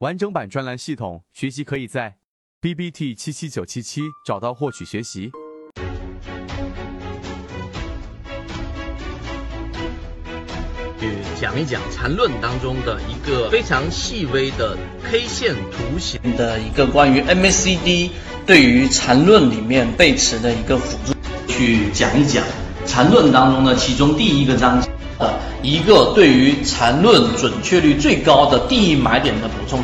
[0.00, 2.16] 完整版专栏系统学习可以在
[2.58, 5.30] B B T 七七九七七找到获取学习。
[10.98, 14.74] 去讲一讲缠论当中的一个非常细微的
[15.04, 18.10] K 线图形的一个关于 MACD
[18.46, 21.12] 对于缠论里面背驰的一个辅助，
[21.46, 22.42] 去讲一讲
[22.86, 24.90] 缠论当中的其中第一个章节。
[25.20, 29.80] 的一个对于缠论准确率最高的第一买点的补充，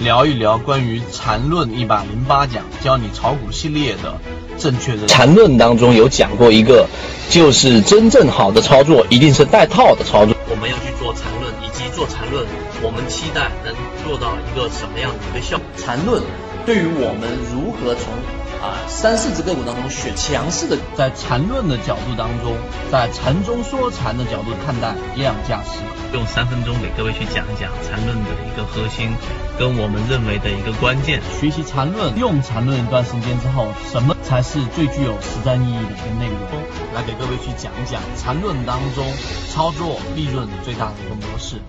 [0.00, 4.20] 聊一聊关于缠论一百零八讲教你炒股系列的
[4.58, 6.86] 正确的缠论当中有讲过一个，
[7.30, 10.36] 就是真正好的操作一定是带套的操作。
[10.50, 12.44] 我们要去做缠论，以及做缠论，
[12.82, 13.74] 我们期待能
[14.04, 15.66] 做到一个什么样的一个效果？
[15.76, 16.22] 缠论
[16.64, 18.12] 对于我们如何从
[18.58, 22.54] 啊，三四只个股当中选强势的，在缠论的角度当中，
[22.90, 25.78] 在缠中说禅的角度看待量价时，
[26.12, 29.10] 用三分钟给各位去讲一讲缠论的一个核心，
[29.58, 31.22] 跟我们认为的一个关键。
[31.40, 36.62] 学习缠论，用缠论一段时间之后，什么才是最具有实战意义的一个内容？
[36.94, 39.06] 来给各位去讲一讲缠论当中
[39.54, 41.62] 操作利润最大的一个模式。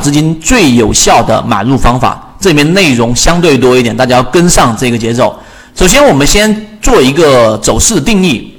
[0.00, 5.38] 资金最有效的买入方法，这里面内容相对多一点，大家要跟上这个节奏。
[5.76, 8.52] 首先，我们先做一个走势定义。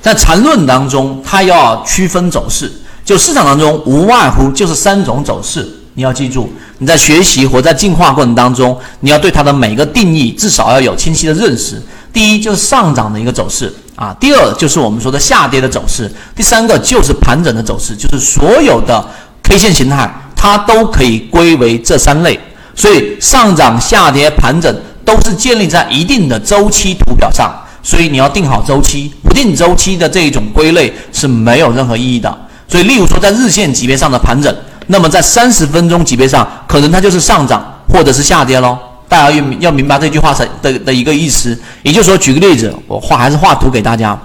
[0.00, 2.72] 在缠论当中，它要区分走势，
[3.04, 6.50] 就市场当中无外乎就是三种走势，你要记住。
[6.78, 11.80] 你在学习或在进化过程当中，你要对它的每个定义至少要有清晰的认识。
[12.12, 19.06] 第一就是上涨的一个走势啊，第二就是我们说的下跌的走势，第三个就是盘整的走势，就是所有的。
[19.42, 20.08] K 线形态，
[20.42, 22.40] 它都可以归为这三类，
[22.74, 24.74] 所以上涨、下跌、盘整
[25.04, 27.52] 都是建立在一定的周期图表上，
[27.82, 32.34] 所以你要定好周期，不定周期的这一种归类是没有任何意义的。
[32.66, 34.54] 所以，例如说在日线级别上的盘整，
[34.86, 37.62] 那么在三十分钟级别上，可能它就是上涨
[37.92, 38.78] 或者是下跌喽。
[39.06, 44.18] 大家要要明白这句话的的一个意思，也就是说，举个例子，我画还是画图给大家，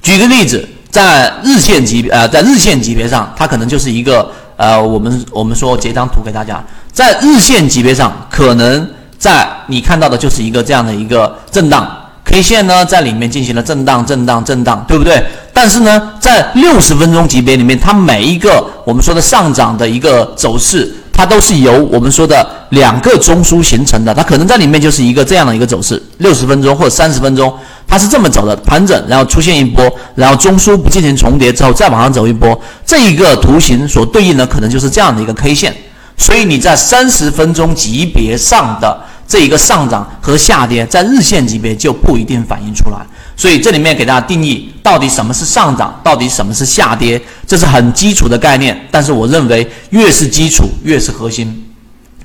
[0.00, 0.68] 举个例子。
[0.90, 4.28] 在日线级别，呃，在日线级别上，它可能就是一个，
[4.60, 6.62] 呃，我们我们说截张图给大家，
[6.92, 8.86] 在日线级别上，可能
[9.18, 11.90] 在你看到的就是一个这样的一个震荡
[12.26, 15.24] K 线呢，在里面进行了震荡、震荡、震荡，对不对？
[15.54, 20.94] 但是呢，在六十分钟级别里面，它每一个我们说的上涨的一个走势。
[21.12, 27.52] 它都是由我们说的两个中枢形成的，它可能在里面就是一个这样的一个走势，六十分钟或者三十分钟，
[27.90, 29.84] 它是这么走的，盘整，然后出现一波，
[30.14, 35.76] 然后中枢不进行重叠之后再往上走一波，这一个图形所对应的可能就是这样的一个 K 线，
[36.16, 42.98] 所以你在三十分钟级别上的这一个上涨和下跌，在日线级别就不一定反映出来。
[43.36, 48.80] 所以这里面给大家定义，到底什么是上涨，到底什么是下跌，这是很基础的概念。
[48.90, 51.66] 但是我认为越是基础越是核心。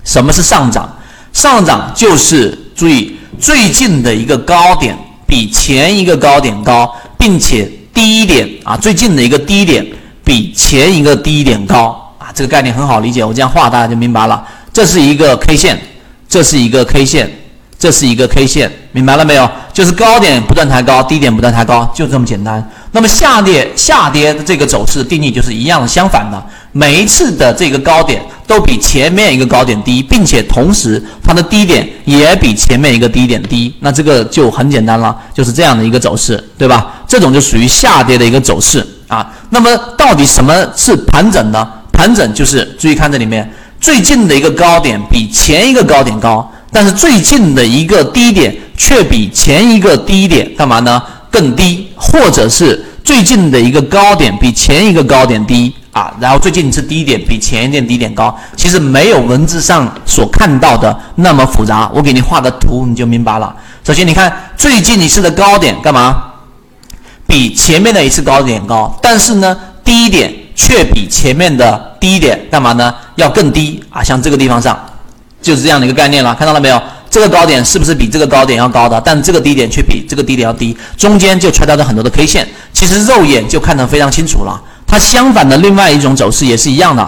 [0.04, 0.88] 什么是上涨？
[1.34, 9.86] 上涨就是注意最近的一个高点比前一个高点高，并且低点啊最近的一个低点
[10.24, 14.46] 比前一个低点高啊，这个概念很好理解，我这样画大家就明白了。
[14.72, 15.80] 这是一个 K 线，
[16.28, 17.32] 这是一个 K 线。
[17.78, 19.48] 这是一个 K 线，明白了没有？
[19.74, 22.72] 就是高点不断抬高，低点不断抬高，就这么简单。
[22.94, 26.42] 那么下跌下跌的这个走势定义就是一样相反的，
[26.78, 36.94] 每一次的这个高点都比前面一个高点低，并且同时它的低点也比前面一个低点低，那这个就很简单了，就是这样的一个走势，对吧？
[37.08, 39.34] 这种就属于下跌的一个走势啊。
[39.52, 41.66] 那么到底什么是盘整呢？
[41.94, 43.50] 盘整就是注意看这里面
[43.80, 46.52] 最近的一个高点比前一个高点高。
[46.74, 51.02] 但是最近的一个低点却比前一个低点干嘛呢？
[51.32, 61.90] 更低，或者是最近的一个高点比前一个高点低啊，然后最近一次低点比前一点低点高，其实没有文字上所看到的那么复杂。
[61.96, 63.56] 我给你画的图你就明白了。
[63.82, 66.34] 首先你看最近一次的高点干嘛？
[67.26, 72.94] 比前面的一次高点高，但是呢低点却比前面的低点干嘛呢？
[73.16, 74.78] 要更低啊，像这个地方上。
[75.42, 76.82] 就是这样的一个概念了，看到了没有？
[77.10, 79.00] 这个高点是不是比这个高点要高的？
[79.00, 82.46] 但这个低点却比这个低点要低，中间就穿插着很多的 K 线。
[82.74, 84.62] 其实肉眼就看得非常清楚了。
[84.96, 87.06] 它相反的另外一种走势也是一样的，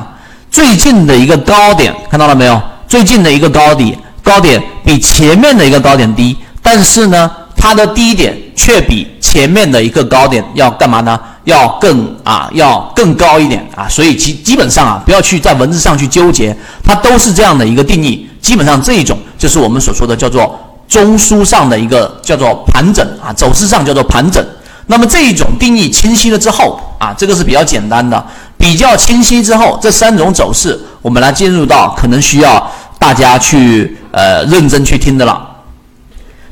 [0.52, 2.62] 最近的一个高点看到了没有？
[2.86, 11.18] 最近的一个高底高点比前面的一个高点低，但是呢，它的低点却比前面的一个高点要干嘛呢？
[11.46, 13.88] 要更啊，要更高一点啊。
[13.88, 16.54] 所以基基本上啊，不要去在文字上去纠结，
[16.84, 18.28] 它都是这样的一个定义。
[18.42, 24.46] 基本上这一种就是我们所说的叫做中枢上的一个叫做盘整啊，走势上叫做盘整。
[24.90, 28.26] 那么这一种定义清晰了之后啊，这个是比较简单的，
[28.58, 35.46] 比较清晰之后，这三种走势我们来进入到可能需要大家去呃认真去听的了，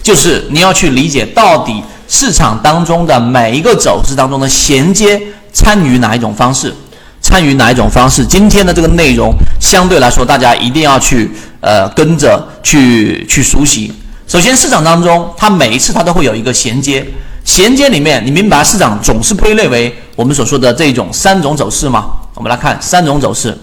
[0.03, 5.19] 就是你要去理解到底市场当中的每一个走势当中的衔接
[5.53, 6.75] 参与哪一种方式，
[7.21, 8.25] 参与哪一种方式。
[8.25, 13.93] 今天的这个内容相对来说，大家一定要去呃跟着去去熟悉。
[14.27, 17.07] 首先，市场当中它每一次它都会有一个衔接。
[17.45, 22.07] 衔接里面，你明白市场总是归类为我们所说的这种三种走势吗？
[22.33, 23.55] 我们来看三种走势。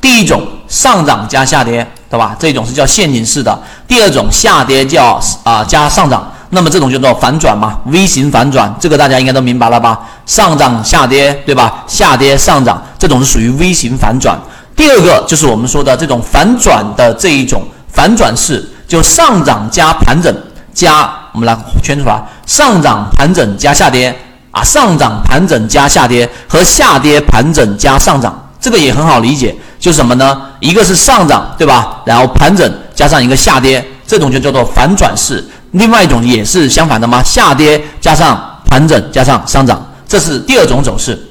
[0.00, 2.36] 第一种上涨加下跌，对吧？
[2.38, 3.60] 这种是叫陷阱式的。
[3.88, 10.08] 第二种下跌叫啊加上涨，那么这种叫做反转嘛，V 型反转，这个大家应该都明白了吧？
[10.24, 11.84] 上涨下跌，对吧？
[11.88, 14.38] 下跌上涨，这种是属于 V 型反转。
[14.76, 20.32] 第二个就是我们说的这种反转的这一种反转式，就上涨加盘整
[20.72, 21.12] 加。
[21.36, 24.18] 我们来圈出来，上涨盘整加下跌
[24.50, 30.40] 啊，上涨盘整加下跌和下跌盘整加上涨，这个也很好理解，就是什么呢？
[30.60, 32.00] 一个是上涨，对吧？
[32.06, 35.46] 然后盘整加上一个下跌，这种就叫做反转式。
[35.72, 37.22] 另外一种也是相反的吗？
[37.22, 41.22] 下跌加上盘整加上上涨，这是第二种走势。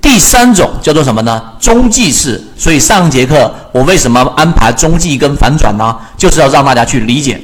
[0.00, 1.42] 第三种叫做什么呢？
[1.60, 2.42] 中继式。
[2.56, 5.94] 所以上节课我为什么安排中继跟反转呢？
[6.16, 7.38] 就是要让大家去理解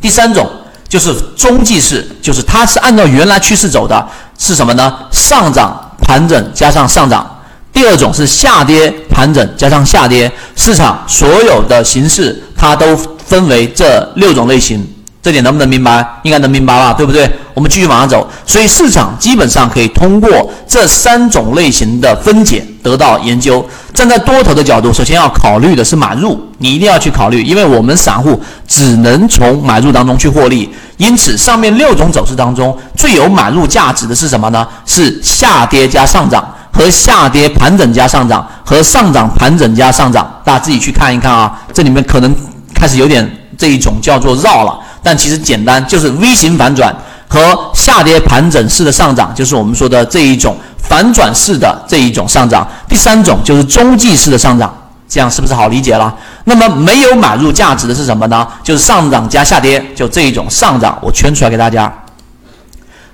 [0.00, 0.44] 第三种。
[0.88, 4.08] 就是中继式，就是它是按照原来趋势走的，
[4.38, 4.98] 是什么呢？
[5.10, 7.34] 上涨盘整加上上涨。
[7.72, 10.32] 第二种是下跌盘整加上下跌。
[10.56, 14.84] 市场所有的形式，它都分为这六种类型。
[15.28, 16.02] 这点能不能明白？
[16.22, 17.30] 应该能明白吧，对不对？
[17.52, 18.26] 我们继续往上走。
[18.46, 23.62] 所以市场基本上可以通过这三种类型的分解得到研究。
[23.92, 30.72] 站在多头的角度，首先要考虑的是买入，你一定要去考虑，因为我们散户只能从买入当中去获利。
[30.96, 34.66] 因此，上面六种走势当中最有买入价值的是什么呢？
[34.86, 36.42] 是下跌加上涨
[36.72, 40.40] 和下跌盘整加上涨和上涨盘整加上涨。
[40.42, 42.34] 大家自己去看一看啊，这里面可能
[42.74, 44.78] 开始有点这一种叫做绕了。
[45.02, 46.94] 但其实简单，就是 V 型反转
[47.28, 50.56] 和下跌盘整式的上涨，就是我们说的这一种
[50.88, 52.66] 反转式的这一种上涨。
[52.88, 54.72] 第三种就是中继式的上涨，
[55.08, 56.14] 这样是不是好理解了？
[56.44, 58.46] 那么没有买入价值的是什么呢？
[58.62, 61.92] 就是上涨加下跌，就这一种上涨，我圈出来给大家。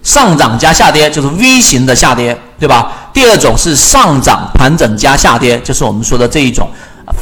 [0.02, 2.92] 上涨加下跌就是 V 型的下跌，对吧？
[3.12, 6.68] 第二种是上涨盘整加下跌，就是我们说的这一种。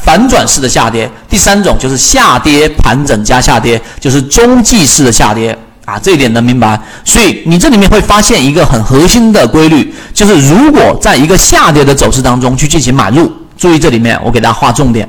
[0.03, 6.79] 反转式的下跌，第三种就是下跌盘整加下跌，就是中继式的下跌啊，这一点能明白？
[7.03, 15.07] 所以你这里面会发现一个很核心的规律，就是如果在一个下跌的走势当中去进行买入，注意这里面我给大家划重点，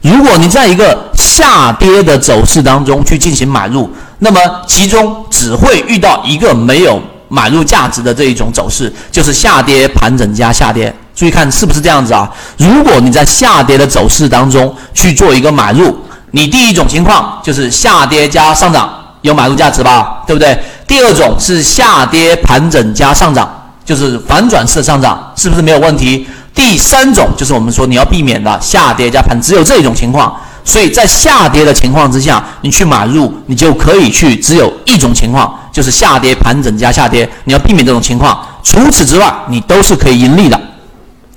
[0.00, 3.90] 如果你在一个下跌的走势当中去进行买入，
[4.20, 10.94] 那么其中只会遇到一个没有买入价值的这一种走势，就是下跌盘整加下跌。
[11.14, 12.30] 注意看是不是这样子啊？
[12.56, 15.96] 如果你在下跌的走势当中去做一个买入，
[16.30, 18.90] 你第一种情况就是下跌加上涨
[19.20, 20.58] 有买入价值吧，对不对？
[20.86, 23.48] 第二种是下跌盘整加上涨，
[23.84, 26.26] 就是反转式的上涨，是不是没有问题？
[26.54, 30.34] 第三种就是我们说你要避免的下跌加盘，只有这种情况。
[30.64, 38.38] 所以在下跌的情况之下，你去买入，你就可以去只有一种情况，就是下跌盘整加下跌，你要避免这种情况。
[38.62, 40.60] 除此之外，你都是可以盈利的。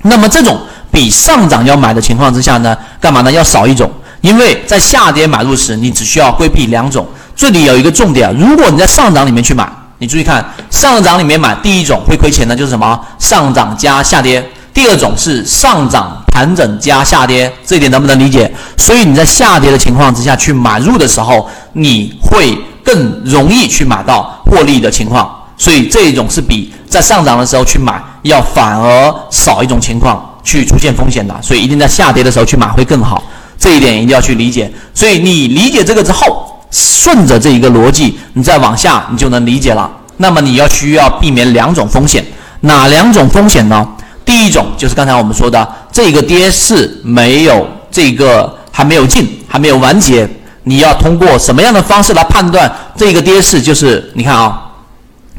[0.07, 0.59] 那么这种
[0.91, 3.31] 比上涨要买的情况之下呢，干嘛呢？
[3.31, 3.89] 要少一种，
[4.21, 7.05] 因为在下跌买入时，你只需要规避两种。
[7.35, 12.99] 这里有一个重点啊，如果你在上涨里面去买，你注意看，上涨里面买，第一种会亏钱的，就是什么？
[13.19, 14.47] 上涨加下跌。
[14.73, 18.53] 第二种是上涨盘整加下跌，这一点能不能理解？
[18.77, 25.34] 所以你在下跌的情况之下去买入的时候，你会更容易去买到获利的情况。
[25.57, 28.01] 所以这一种是比在上涨的时候去买。
[28.25, 33.21] 要反而少一种情况去出现风险的，所以一定在下跌的时候去买会更好，
[33.55, 34.67] 这一点一定要去理解。
[34.95, 39.87] 所以你理解这个之后，顺着这一个逻辑，你再往下你就能理解了。
[40.17, 42.25] 那么你要需要避免两种风险，
[42.61, 43.87] 哪两种风险呢？
[44.25, 50.27] 第一种就是刚才我们说的，这个跌势没有这个还没有进，还没有完结，
[50.63, 53.61] 你要通过什么样的方式来判断这个跌势？
[53.61, 54.63] 就是你看啊。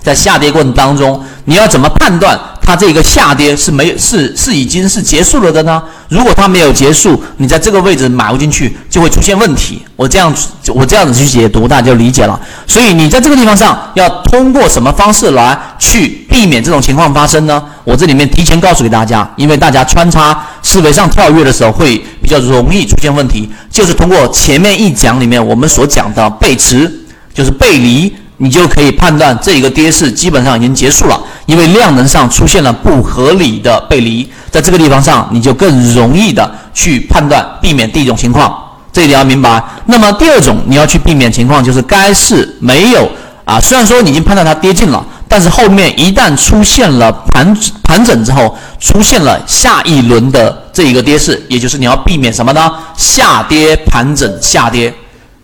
[0.07, 5.83] 在下跌过程当中，你要怎么判断它这个下跌是没是是已经是结束了的呢？
[6.09, 9.83] 如果它没有结束，你在这个位置买入进去就会出现问题。
[9.97, 10.33] 我这样
[10.69, 12.41] 我这样子去解读，大家就理解了。
[12.69, 17.61] 所以你在这个地方上要通过什么方式来去避免这种情况发生呢？
[17.83, 26.93] 我这里面提前告诉给大家，因为大家穿插思维上跳跃的时候会比较容易出现问题，就是通过前面一讲里面我们所讲的背驰，
[27.35, 28.15] 就是背离。
[28.39, 38.55] 你就可以判断这一个跌势基本上已经结束了，因为量能上出现了不合理的背离，在这个地方上你就更容易的去判断避免第一种情况，
[38.93, 39.63] 这一点要明白。
[39.87, 43.11] 那么第二种你要去避免情况就是该市没有
[43.47, 52.71] 啊，虽然说你已经判断它跌进了，但是后面一旦出现了盘盘整之后，出现了下一轮的这一个跌势，也就是你要避免什么呢？
[52.99, 54.93] 下跌盘整下跌，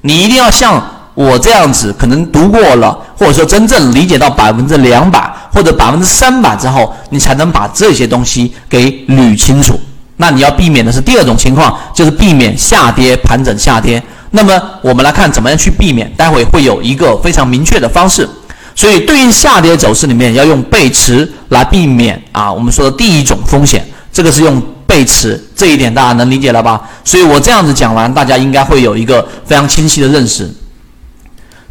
[0.03, 0.83] 你一定要像。
[1.23, 9.79] 我这样子可能读过了，或者说真正理解到百分之两百或者百分之三百之后，你才能把这些东西给捋清楚。
[10.17, 14.03] 那你要避免的是第二种情况，就是避免下跌盘整下跌。
[14.33, 18.29] 那么我们来看怎么样去避免，待会会有一个非常明确的方式。
[18.75, 26.81] 所以对应下跌走势里面要用背驰来避免啊，我们说的第一种风险，这个是用背驰，这一点大家能理解了吧？
[27.05, 30.51] 所以我这样子讲完，大家应该会有一个非常清晰的认识。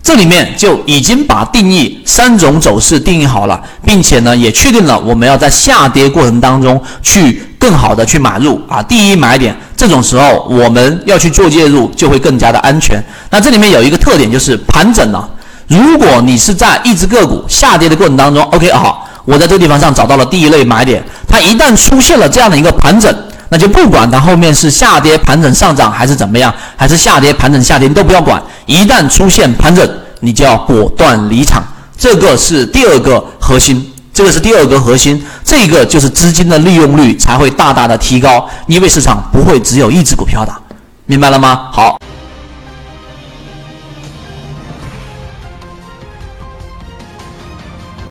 [0.04, 13.02] 这里面就已经把定义三种走势定义好了，并且呢也确定了我们要在下跌过程当中去更好的去买入啊，第一买点，这种时候我们要去做介入就会更加的安全。
[13.30, 15.30] 那这里面有一个特点就是盘整了，
[15.68, 23.16] 如果你是在一只个股下跌的过程当中，OK 好，我在这个地方上找到了第一类买点，它一旦出现了这样的一个盘整。
[23.54, 28.42] 那就不管它后面是下跌盘整上涨还是怎么样，还是下跌盘整下跌，你都不要管。
[28.66, 29.86] 一旦出现盘整，
[30.22, 31.62] 你就要果断离场。
[31.98, 40.54] 这个是第二个核心，这个是第二个核心，这个就是资金的利用率才会大大的提高，因为市场不会只有一只股票的，
[41.06, 41.68] 明白了吗？
[41.74, 42.00] 好。